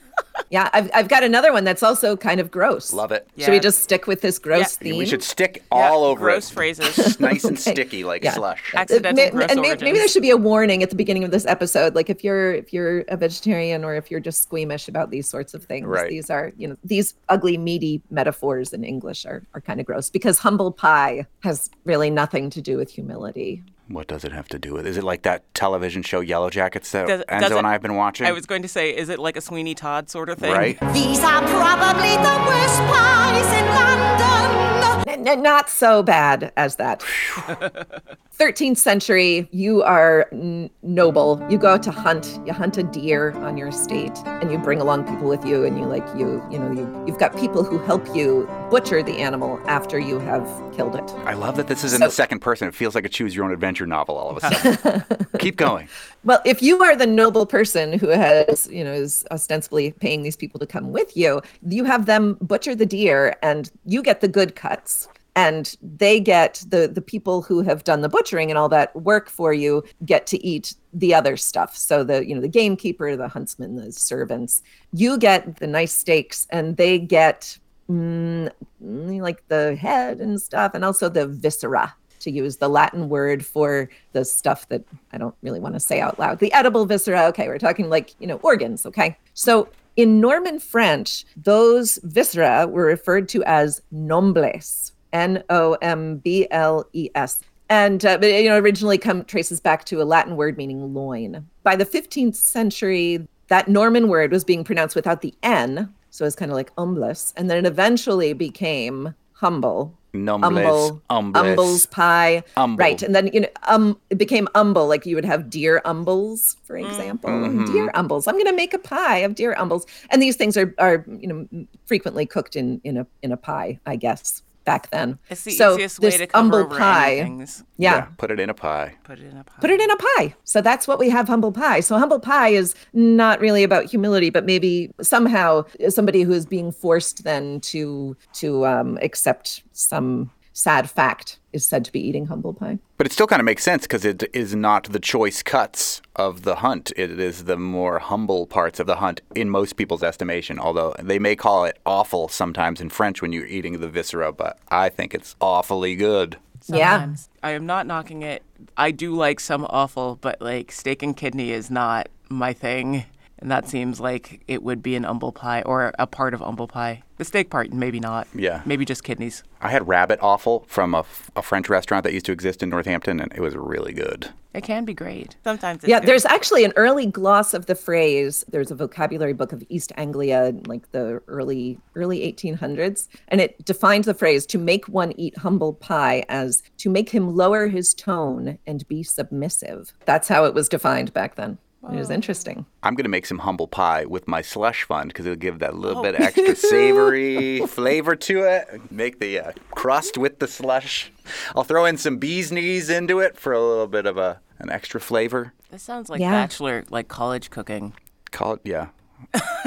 [0.50, 2.92] Yeah, I've, I've got another one that's also kind of gross.
[2.92, 3.26] Love it.
[3.38, 4.96] Should we just stick with this gross Yeah, theme?
[4.98, 6.54] We should stick Yeah, all over gross it.
[6.54, 7.18] phrases.
[7.18, 7.72] nice and Okay.
[7.72, 8.32] sticky like Yeah.
[8.32, 8.74] slush.
[8.74, 11.30] Accidental May- gross and may- maybe there should be a warning at the beginning of
[11.30, 15.10] this episode like if you're if you're a vegetarian or if you're just squeamish about
[15.10, 16.08] these sorts of things Right.
[16.10, 20.10] these are you know these ugly meaty metaphors in english are, are kind of gross
[20.10, 24.58] because humble pie has really nothing to do with humility What does it have to
[24.58, 24.86] do with?
[24.86, 27.72] Is it like that television show Yellow Jackets that Does- Enzo does it- and I
[27.72, 28.26] have been watching?
[28.26, 30.52] I was going to say, is it like a Sweeney Todd sort of thing?
[30.52, 30.78] right.
[30.92, 35.08] These are probably the worst pies in London.
[35.08, 37.00] N- n- not so bad as that
[38.38, 43.32] 13th century you are n- noble you go out to hunt you hunt a deer
[43.38, 46.58] on your estate and you bring along people with you and you like you you
[46.58, 50.44] know you you've got people who help you butcher the animal after you have
[50.74, 52.68] killed it I love that this is in So- the second person.
[52.68, 55.04] It feels like a choose your own adventure novel all of a sudden.
[55.38, 55.88] Keep going.
[56.24, 60.36] Well, if you are the noble person who has, you know, is ostensibly paying these
[60.36, 64.28] people to come with you, you have them butcher the deer and you get the
[64.28, 65.08] good cuts.
[65.34, 69.28] And they get the the people who have done the butchering and all that work
[69.28, 71.76] for you get to eat the other stuff.
[71.76, 74.62] So the you know the gamekeeper, the huntsman, the servants,
[74.94, 77.58] you get the nice steaks, and they get
[77.90, 81.94] mm, like the head and stuff, and also the viscera
[82.26, 86.00] to use the Latin word for the stuff that I don't really want to say
[86.00, 86.40] out loud.
[86.40, 87.24] The edible viscera.
[87.26, 88.84] Okay, we're talking like, you know, organs.
[88.84, 89.16] Okay.
[89.32, 96.48] So in Norman French, those viscera were referred to as nombles, N O M B
[96.50, 97.40] L E S.
[97.68, 101.46] And uh, but, you know, originally come traces back to a Latin word meaning loin.
[101.62, 106.36] By the 15th century, that Norman word was being pronounced without the N, so it's
[106.36, 112.42] kind of like umblus, and then it eventually became humble, Numbles, umble, umbles, umbles pie,
[112.56, 112.78] umble.
[112.78, 113.02] right?
[113.02, 116.76] And then you know, um, it became umble, like you would have deer umbles, for
[116.76, 118.26] example, and deer umbles.
[118.26, 121.28] I'm going to make a pie of deer umbles, and these things are are you
[121.28, 125.18] know frequently cooked in in a in a pie, I guess back then.
[125.30, 127.48] It's the so easiest way this to cover umble over pie, anything.
[127.78, 128.96] yeah, Put it in a pie.
[129.04, 129.56] Put it in a pie.
[129.62, 130.34] put it in a pie.
[130.44, 131.80] So that's what we have humble pie.
[131.80, 136.70] So humble pie is not really about humility, but maybe somehow somebody who is being
[136.70, 142.54] forced then to to um, accept some sad fact is said to be eating humble
[142.54, 142.78] pie.
[142.96, 146.42] But it still kind of makes sense because it is not the choice cuts of
[146.42, 146.92] the hunt.
[146.96, 150.58] It is the more humble parts of the hunt in most people's estimation.
[150.60, 154.58] Although they may call it offal sometimes in French when you're eating the viscera, but
[154.68, 156.36] I think it's awfully good.
[156.60, 157.28] Sometimes.
[157.42, 158.42] I am not knocking it.
[158.76, 163.04] I do like some offal, but like steak and kidney is not my thing.
[163.38, 166.66] And that seems like it would be an humble pie or a part of humble
[166.68, 167.02] pie.
[167.18, 168.26] The steak part, maybe not.
[168.34, 168.62] Yeah.
[168.64, 169.42] Maybe just kidneys.
[169.60, 172.70] I had rabbit offal from a, f- a French restaurant that used to exist in
[172.70, 174.30] Northampton, and it was really good.
[174.54, 175.36] It can be great.
[175.44, 176.08] Sometimes it's Yeah, good.
[176.08, 178.42] there's actually an early gloss of the phrase.
[178.48, 184.04] There's a vocabulary book of East Anglia, like the early early 1800s, and it defined
[184.04, 188.58] the phrase "to make one eat humble pie" as to make him lower his tone
[188.66, 189.92] and be submissive.
[190.06, 191.58] That's how it was defined back then.
[191.92, 192.66] It was interesting.
[192.82, 195.74] I'm going to make some humble pie with my slush fund because it'll give that
[195.76, 198.90] little bit extra savory flavor to it.
[198.90, 201.12] Make the uh, crust with the slush.
[201.54, 204.70] I'll throw in some bee's knees into it for a little bit of a an
[204.70, 205.52] extra flavor.
[205.70, 206.30] This sounds like Yeah.
[206.30, 207.92] bachelor, like college cooking.
[208.30, 208.88] Call it, yeah.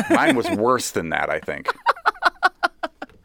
[0.09, 1.67] Mine was worse than that, I think.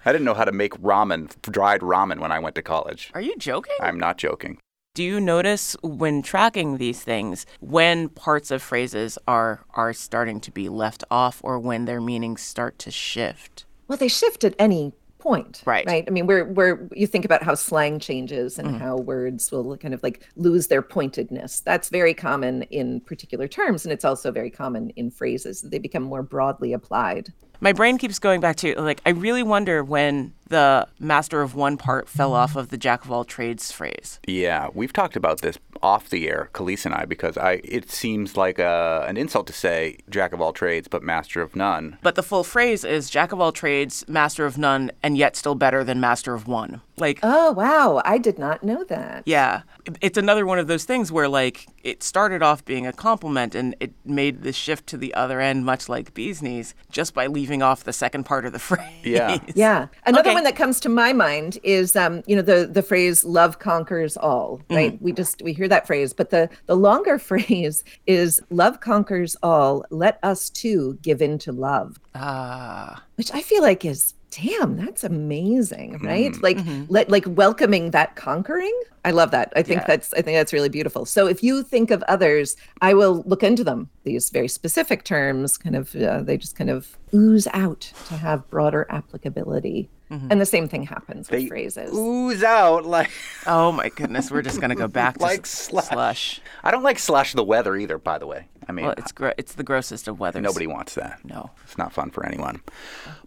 [0.06, 3.10] I didn't know how to make ramen, dried ramen, when I went to college.
[3.14, 3.74] Are you joking?
[3.80, 4.58] I'm not joking.
[4.94, 10.52] Do you notice when tracking these things when parts of phrases are are starting to
[10.52, 13.64] be left off or when their meanings start to shift?
[13.88, 15.84] Well, they shift at any point, Right.
[15.86, 16.04] Right.
[16.06, 18.78] I mean, we're we're you think about how slang changes and mm-hmm.
[18.78, 21.60] how words will kind of like lose their pointedness.
[21.60, 25.62] That's very common in particular terms, and it's also very common in phrases.
[25.62, 27.32] They become more broadly applied.
[27.60, 31.76] My brain keeps going back to like I really wonder when the master of one
[31.76, 34.20] part fell off of the jack of all trades phrase.
[34.26, 38.36] Yeah, we've talked about this off the air, Kaliis and I, because I it seems
[38.36, 41.98] like a, an insult to say jack of all trades but master of none.
[42.02, 45.54] But the full phrase is jack of all trades, master of none, and yet still
[45.54, 46.80] better than master of one.
[46.96, 49.24] Like, oh wow, I did not know that.
[49.26, 49.62] Yeah,
[50.00, 53.74] it's another one of those things where like it started off being a compliment and
[53.80, 57.43] it made the shift to the other end, much like bees knees, just by leaving
[57.62, 58.88] off the second part of the phrase.
[59.02, 59.86] Yeah, yeah.
[60.06, 60.34] Another Okay.
[60.34, 64.16] one that comes to my mind is um, you know the the phrase "love conquers
[64.16, 65.00] all." Right?
[65.02, 69.84] We just we hear that phrase, but the the longer phrase is "love conquers all."
[69.90, 71.98] Let us too give in to love.
[72.16, 73.02] Ah.
[73.16, 76.06] which I feel like is damn, that's amazing, Mm-hmm.
[76.06, 76.42] right?
[76.42, 78.74] Like let like welcoming that conquering.
[79.04, 79.52] I love that.
[79.54, 79.86] I think Yeah.
[79.86, 81.04] that's I think that's really beautiful.
[81.04, 83.90] So if you think of others, I will look into them.
[84.04, 88.48] These very specific terms, kind of, uh, they just kind of ooze out to have
[88.50, 89.88] broader applicability.
[90.10, 90.28] Mm-hmm.
[90.30, 91.90] And the same thing happens with They phrases.
[91.96, 93.10] ooze out like
[93.46, 95.88] Oh my goodness, we're just gonna go back to Like slush.
[95.88, 96.40] slush.
[96.62, 97.98] I don't like slush the weather either.
[97.98, 100.42] By the way, I mean Well, it's it's the grossest of weathers.
[100.42, 101.20] nobody wants that.
[101.24, 101.50] No.
[101.64, 102.60] It's not fun for anyone.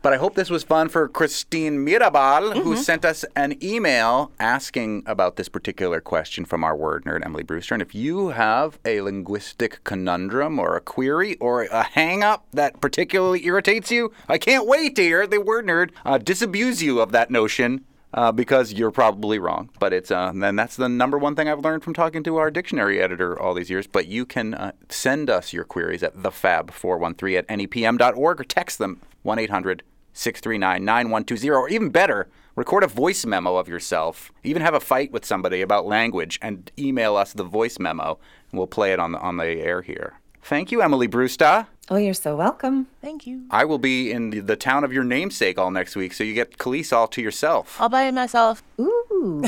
[0.02, 2.82] But I hope this was fun for Christine Mirabal, who Mm-hmm.
[2.82, 7.74] sent us an email asking about this particular question from our word nerd, Emily Brewster.
[7.76, 12.80] And if you have a linguistic conundrum or a query or a hang up that
[12.82, 17.12] particularly irritates you, I can't wait to hear the word nerd uh, disabuse you of
[17.12, 17.86] that notion.
[18.14, 21.60] Uh, because you're probably wrong, but it's uh, and that's the number one thing I've
[21.60, 23.86] learned from talking to our dictionary editor all these years.
[23.86, 29.02] But you can uh, send us your queries at thefab413 at nepm.org or text them
[29.24, 29.84] 1 800
[30.18, 34.32] 639 9120, or even better, record a voice memo of yourself.
[34.44, 38.18] Even have a fight with somebody about language and email us the voice memo,
[38.52, 40.20] and we'll play it on the, on the air here.
[40.42, 41.68] Thank you, Emily Brewster.
[41.90, 42.88] Oh, you're so welcome.
[43.02, 43.46] Thank you.
[43.50, 46.34] I will be in the, the town of your namesake all next week, so you
[46.34, 47.80] get Kaliis all to yourself.
[47.80, 48.62] All by myself.
[48.78, 49.42] Ooh.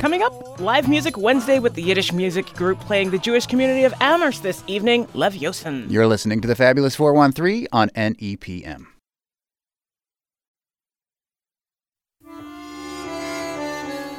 [0.00, 3.94] Coming up, live music Wednesday with the Yiddish music group playing the Jewish community of
[4.00, 5.90] Amherst this evening, Levyosn.
[5.90, 8.86] You're listening to the Fabulous 413 on NEPM.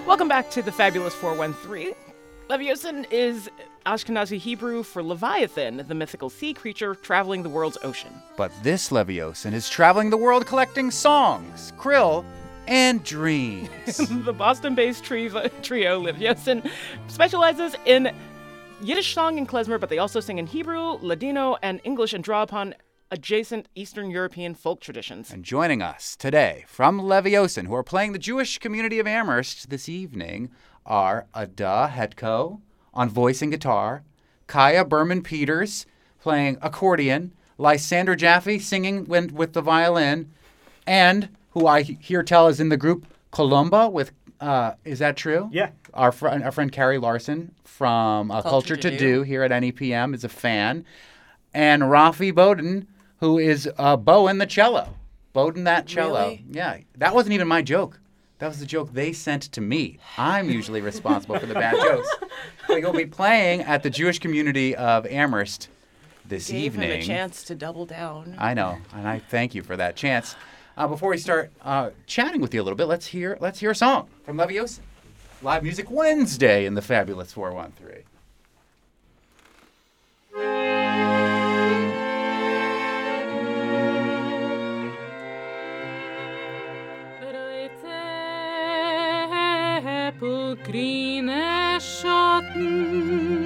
[0.08, 1.94] Welcome back to the Fabulous 413.
[2.52, 3.50] Levyosn is
[3.86, 8.12] Ashkenazi Hebrew for Leviathan, the mythical sea creature traveling the world's ocean.
[8.36, 12.26] But this Levyosn is traveling the world collecting songs, krill,
[12.68, 13.70] and dreams.
[14.26, 16.18] the Boston based trio, trio Lev
[17.08, 18.14] specializes in
[18.82, 22.42] Yiddish song and klezmer, but they also sing in Hebrew, Ladino, and English and draw
[22.42, 22.76] upon
[23.12, 25.32] adjacent Eastern European folk traditions.
[25.32, 29.88] and joining us today from Levyosn, who are playing the Jewish community of Amherst this
[29.90, 30.50] evening,
[30.86, 32.60] are Ada Hetko
[32.94, 34.04] on voice and guitar,
[34.48, 35.86] Kaya Berman Peters
[36.22, 40.32] playing accordion, Lysander Jaffe singing with, with the violin,
[40.86, 44.12] and who I hear tell is in the group Columba with.
[44.40, 45.50] Uh, is that true?
[45.52, 45.70] Yeah.
[45.94, 49.18] Our friend, our friend Carrie Larson from uh, Culture, Culture to to Do.
[49.18, 49.22] Do.
[49.22, 50.84] here at NEPM is a fan,
[51.54, 52.88] and Rafi Bowden,
[53.20, 54.96] who is uh, Bowen the cello.
[55.34, 56.24] Bowden that cello.
[56.24, 56.46] Really?
[56.50, 58.00] Yeah, that wasn't even my joke.
[58.42, 60.00] That was the joke they sent to me.
[60.18, 62.10] I'm usually responsible for the bad jokes.
[62.68, 65.70] But you'll be playing at the Jewish community of Amherst
[66.26, 66.90] this Gave evening.
[66.90, 68.34] him a chance to double down.
[68.40, 70.36] I know, and I thank you for that chance.
[70.76, 73.70] Uh, before we start uh, chatting with you a little bit, let's hear let's hear
[73.70, 74.80] a song from Levyosn.
[75.44, 78.06] Live Music Wednesday in the Fabulous 413.
[90.72, 93.41] grüne Schatten.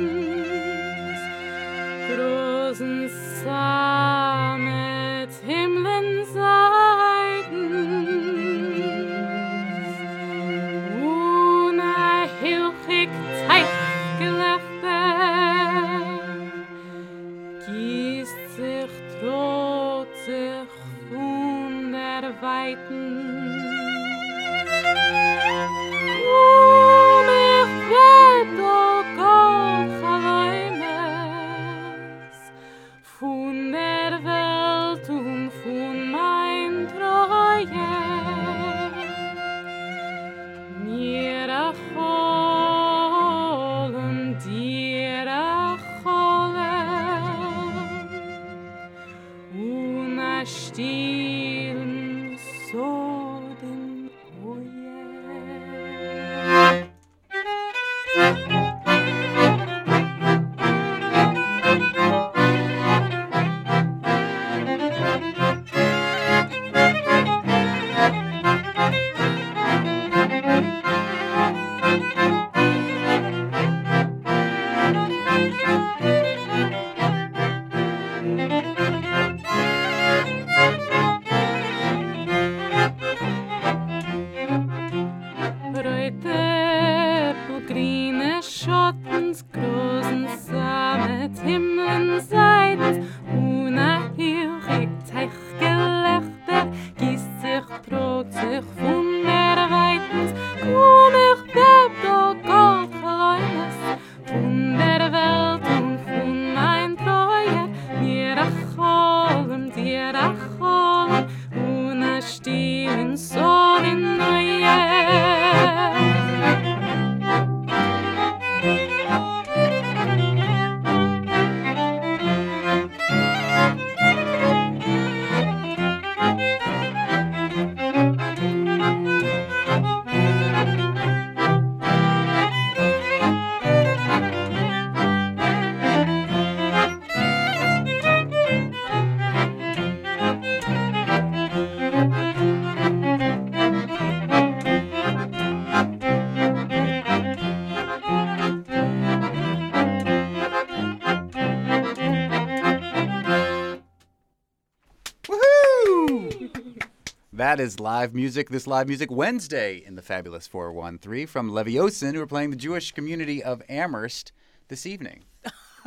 [157.55, 162.21] That is live music, this live music Wednesday in the Fabulous 413 from Levyosn, who
[162.21, 164.33] are playing the Jewish community of Amherst
[164.67, 165.23] this evening.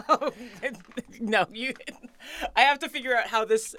[1.20, 1.74] no, you.
[2.56, 3.76] I have to figure out how this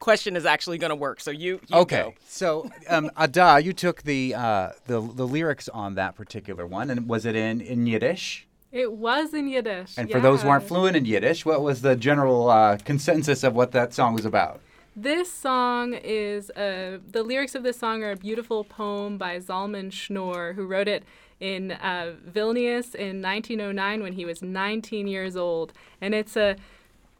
[0.00, 1.20] question is actually going to work.
[1.20, 1.60] So you.
[1.68, 2.14] you okay, go.
[2.26, 7.08] so um, Ada, you took the, uh, the the lyrics on that particular one, and
[7.08, 8.48] was it in, in Yiddish?
[8.72, 9.96] It was in Yiddish.
[9.96, 13.54] And for those who aren't fluent in Yiddish, what was the general uh, consensus of
[13.54, 14.60] what that song was about?
[15.00, 19.92] This song is uh, the lyrics of this song are a beautiful poem by Zalman
[19.92, 21.04] Shneour, who wrote it
[21.38, 26.56] in uh, Vilnius in 1909 when he was 19 years old, and it's a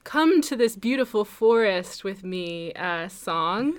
[0.03, 3.79] "Come to this beautiful forest with me" uh, song,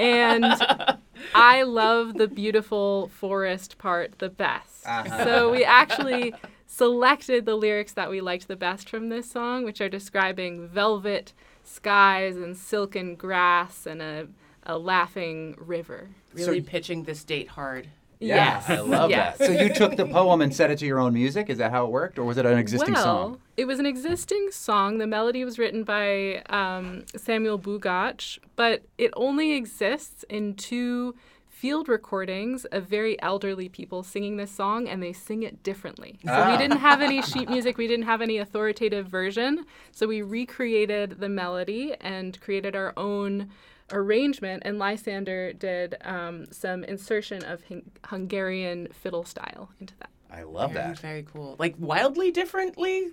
[0.00, 0.44] and
[1.32, 4.84] I love the beautiful forest part the best.
[4.84, 5.24] Uh-huh.
[5.24, 6.34] So we actually
[6.66, 11.32] selected the lyrics that we liked the best from this song, which are describing velvet
[11.64, 14.28] skies and silken grass and a,
[14.64, 16.10] a laughing river.
[16.34, 17.88] Really pitching this date hard.
[18.22, 18.70] Yes.
[18.70, 19.38] I love yes.
[19.38, 19.46] that.
[19.46, 21.50] So you took the poem and set it to your own music?
[21.50, 23.40] Is that how it worked, or was it an existing well, song?
[23.56, 24.98] It was an existing song.
[24.98, 31.16] The melody was written by um, Samuel Bugatch, but it only exists in two
[31.62, 36.18] field recordings of very elderly people singing this song, and they sing it differently.
[36.24, 36.50] So Ah.
[36.50, 39.64] we didn't have any sheet music, we didn't have any authoritative version.
[39.92, 43.48] So we recreated the melody and created our own
[43.92, 50.10] arrangement, and Lysander did um, some insertion of Hun- Hungarian fiddle style into that.
[50.32, 50.98] I love very, that.
[50.98, 51.54] Very cool.
[51.60, 53.12] Like wildly differently,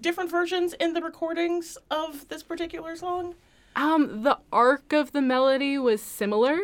[0.00, 3.34] different versions in the recordings of this particular song.
[3.74, 6.58] Um, the arc of the melody was similar,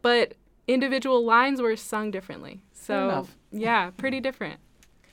[0.00, 0.34] but
[0.68, 2.62] individual lines were sung differently.
[2.72, 4.60] So yeah, pretty different.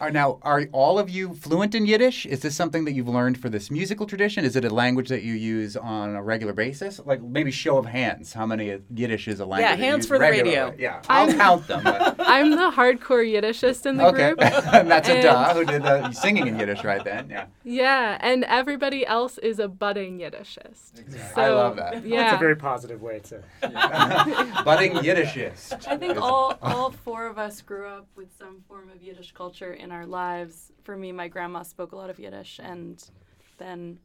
[0.01, 2.25] Are now are all of you fluent in Yiddish?
[2.25, 4.43] Is this something that you've learned for this musical tradition?
[4.43, 6.99] Is it a language that you use on a regular basis?
[7.05, 9.69] Like maybe show of hands, how many Yiddish is a language?
[9.69, 10.57] that you hands use for the regularly?
[10.57, 10.75] radio.
[10.77, 11.83] Yeah, I'll I'm- count them.
[11.83, 14.41] but- I'm the hardcore Yiddishist in the okay, group.
[14.73, 17.29] and that's a And- duh who did the singing in Yiddish right then.
[17.29, 21.01] Yeah, Yeah, and everybody else is a budding Yiddishist.
[21.35, 22.05] So, I love that.
[22.05, 22.23] Yeah.
[22.23, 23.41] That's a very positive way to.
[24.65, 25.87] budding Yiddishist.
[25.87, 29.73] I think all all four of us grew up with some form of Yiddish culture
[29.83, 30.71] in our lives.
[30.81, 33.03] For me, my grandma spoke a lot of Yiddish, and
[33.57, 33.99] then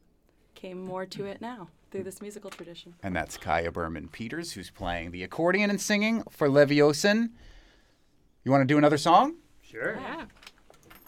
[0.53, 2.93] came more to it now through this musical tradition.
[3.01, 7.29] And that's Kaya Berman Peters, who's playing the accordion and singing for Levyosn.
[8.43, 9.35] You want to do another song?
[9.61, 9.97] Sure.
[10.01, 10.25] Yeah.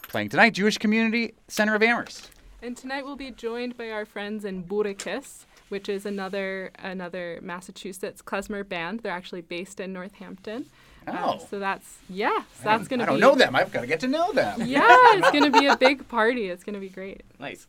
[0.08, 2.30] Playing tonight, Jewish Community Center of Amherst.
[2.62, 8.22] And tonight we'll be joined by our friends in Burikis, which is another another Massachusetts
[8.22, 9.00] klezmer band.
[9.00, 10.66] They're actually based in Northampton.
[11.06, 11.46] Uh, Oh.
[11.50, 12.30] so that's yeah.
[12.58, 13.04] So that's gonna.
[13.04, 13.10] be.
[13.10, 13.56] don't know them.
[13.56, 14.62] I've got to get to know them.
[14.66, 14.86] Yeah,
[15.16, 16.48] it's going to be a big party.
[16.48, 17.22] It's going to be great.
[17.40, 17.66] Nice.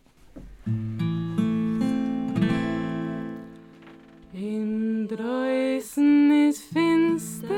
[4.34, 7.54] In draußen ist finster,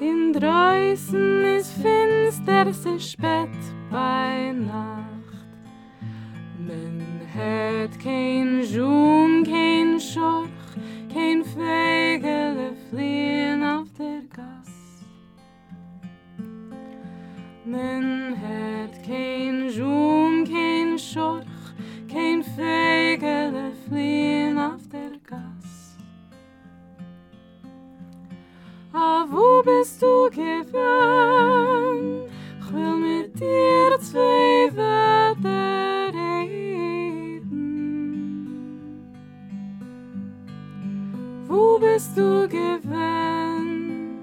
[0.00, 3.48] in draußen ist finster, es ist spät
[3.90, 5.06] bei Nacht.
[6.58, 10.50] Man hört kein Schum, kein Schorch,
[11.12, 15.04] kein Vögel fliehen auf der Gass.
[17.64, 21.44] Man hört kein Schum, kein Schorch,
[22.10, 25.96] kein Vögel fliehen auf der Gass.
[28.92, 30.68] Ah, wo bist du gewesen?
[32.60, 36.12] Ich will mit dir zwei Wörter
[41.48, 44.18] Wo bist du gewesen?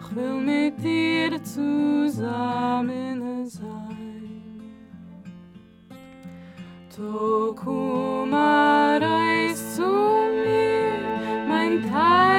[0.00, 4.62] Ich will mit dir zusammen sein.
[6.96, 12.31] Tokuma reist zu mir, mein teures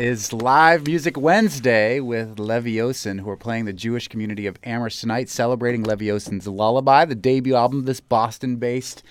[0.00, 5.28] Is Live Music Wednesday with Levyosn, who are playing the Jewish community of Amherst tonight,
[5.28, 9.04] celebrating Levyosn's Lullaby, the debut album of this Boston based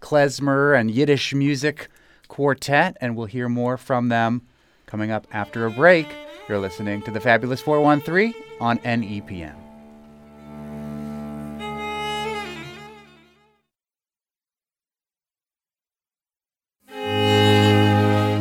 [0.00, 1.88] klezmer and Yiddish music
[2.28, 2.96] quartet.
[3.00, 4.42] And we'll hear more from them
[4.84, 6.06] coming up after a break.
[6.48, 9.65] You're listening to the Fabulous 413 on NEPM.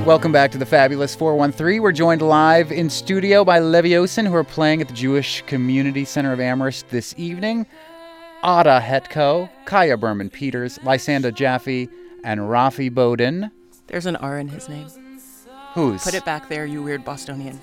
[0.06, 1.82] Welcome back to the Fabulous 413.
[1.82, 6.06] We're joined live in studio by Levi Levyosn, who are playing at the Jewish Community
[6.06, 7.66] Center of Amherst this evening.
[8.44, 11.90] Ada Hetko, Kaya Berman Peters, Lysander Jaffe,
[12.24, 13.50] and Rafi Bowden.
[13.88, 14.90] There's an R in his name.
[15.74, 16.04] Whose?
[16.04, 17.60] Put it back there, you weird Bostonian.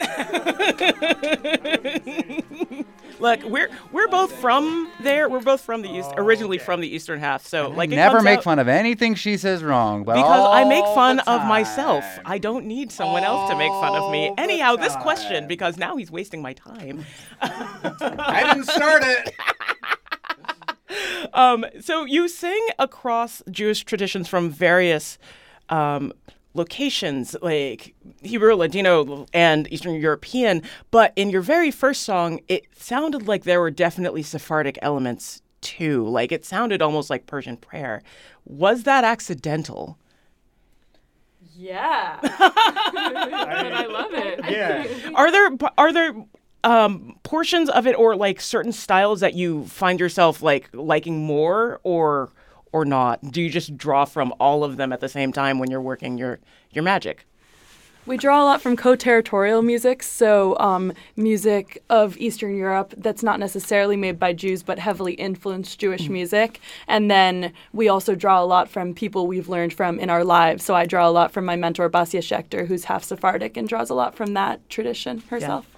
[3.20, 5.28] Look, we're we're both from there.
[5.28, 7.46] We're both from the east, originally from the eastern half.
[7.46, 10.84] So like, Never make out- fun of anything she says wrong, but because I make
[10.86, 12.04] fun of myself.
[12.24, 14.32] I don't need someone else to make fun of me.
[14.38, 17.04] Anyhow, this question because now he's wasting my time.
[17.42, 19.34] I didn't start it.
[21.34, 25.18] um, so you sing across Jewish traditions from various
[25.68, 26.12] um,
[26.54, 30.62] locations, like Hebrew, Ladino, and Eastern European.
[30.90, 36.06] But in your very first song, it sounded like there were definitely Sephardic elements too.
[36.08, 38.02] Like it sounded almost like Persian prayer.
[38.44, 39.98] Was that accidental?
[41.54, 42.18] Yeah.
[42.22, 44.40] but I love it.
[44.50, 44.86] Yeah.
[45.14, 46.14] Are there are there
[46.64, 51.80] um, portions of it or like certain styles that you find yourself like liking more
[51.82, 52.30] or
[52.72, 53.32] or not?
[53.32, 56.18] Do you just draw from all of them at the same time when you're working
[56.18, 56.40] your
[56.72, 57.26] your magic?
[58.06, 63.38] We draw a lot from co-territorial music, so um, music of Eastern Europe that's not
[63.38, 66.60] necessarily made by Jews but heavily influenced Jewish music.
[66.88, 70.64] And then we also draw a lot from people we've learned from in our lives.
[70.64, 73.90] So I draw a lot from my mentor Basia Schechter, who's half Sephardic and draws
[73.90, 75.69] a lot from that tradition herself.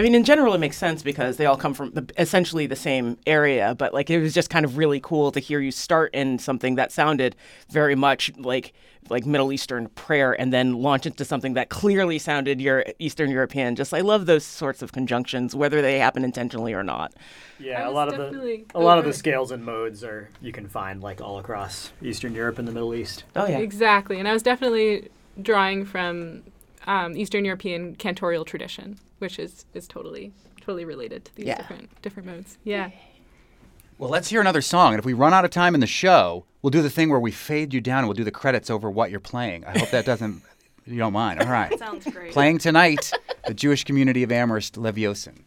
[0.00, 2.74] I mean, in general, it makes sense because they all come from the, essentially the
[2.74, 3.74] same area.
[3.74, 6.76] But like, it was just kind of really cool to hear you start in something
[6.76, 7.36] that sounded
[7.68, 8.72] very much like
[9.10, 13.76] like Middle Eastern prayer, and then launch into something that clearly sounded your Eastern European.
[13.76, 17.12] Just I love those sorts of conjunctions, whether they happen intentionally or not.
[17.58, 20.02] Yeah, I a was lot of the definitely a lot of the scales and modes
[20.02, 23.24] are you can find like all across Eastern Europe and the Middle East.
[23.36, 24.18] Oh yeah, Exactly.
[24.18, 25.10] And I was definitely
[25.42, 26.42] drawing from
[26.86, 31.56] um, Eastern European cantorial tradition, which is, is totally totally related to these Yeah.
[31.58, 32.58] different different modes.
[32.64, 32.90] Yeah.
[33.98, 34.94] Well, let's hear another song.
[34.94, 37.20] And if we run out of time in the show, we'll do the thing where
[37.20, 39.64] we fade you down and we'll do the credits over what you're playing.
[39.66, 40.42] I hope that doesn't,
[40.86, 41.40] you don't mind.
[41.40, 41.78] All right.
[41.78, 42.32] Sounds great.
[42.32, 43.10] Playing tonight,
[43.46, 45.44] the Jewish community of Amherst, Levyosn.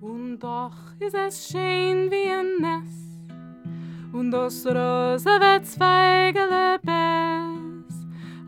[0.00, 2.99] Und doch ist es schön wie ein Nest.
[4.12, 7.30] Und das Rosa wird Zweigele best.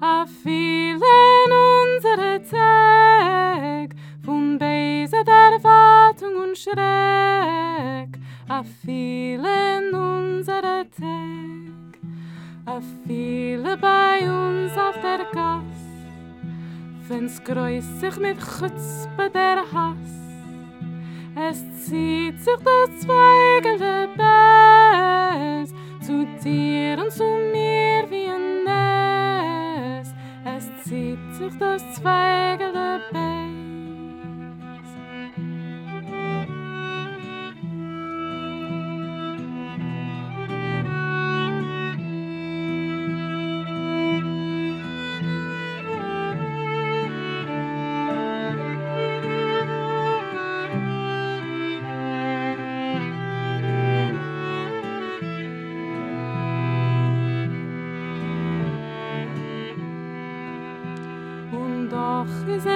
[0.02, 3.94] a vielen unsere Tag
[4.24, 12.00] von Beise der Erwartung und Schreck, a vielen unsere Tag,
[12.66, 15.62] a viele bei uns auf der Gass,
[17.06, 20.21] wenn's größ sich mit Chutzpe der Hass.
[21.34, 25.72] Es zieht sich das zweigende Bess
[26.06, 30.14] zu dir und zu mir wie ein Nest.
[30.44, 33.61] Es zieht sich das zweigende Bess.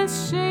[0.07, 0.46] Ist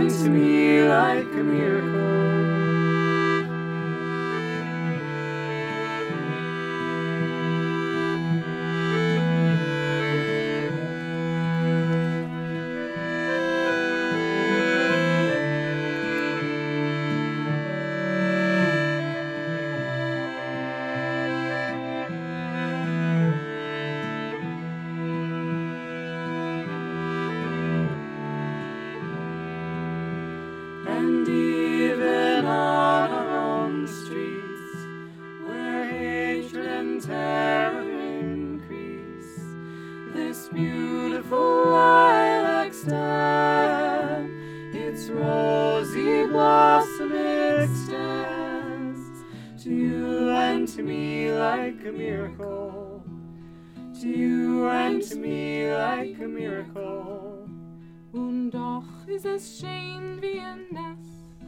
[0.00, 2.13] to me like a miracle.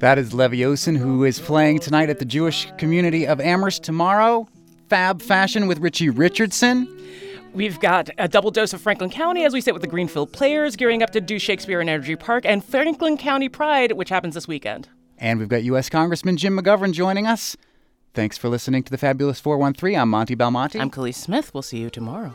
[0.07, 3.83] That is Levyosn, who is playing tonight at the Jewish community of Amherst.
[3.83, 4.47] Tomorrow,
[4.89, 6.87] Fab Fashion with Richie Richardson.
[7.53, 10.77] We've got a double dose of Franklin County as we sit with the Greenfield Players,
[10.77, 14.47] gearing up to do Shakespeare in Energy Park, and Franklin County Pride, which happens this
[14.47, 14.89] weekend.
[15.19, 15.89] And we've got U.S.
[15.89, 17.57] Congressman Jim McGovern joining us.
[18.15, 19.99] Thanks for listening to the Fabulous 413.
[19.99, 20.79] I'm Monte Belmonte.
[20.79, 21.53] I'm Kaliis Smith.
[21.53, 22.33] We'll see you tomorrow.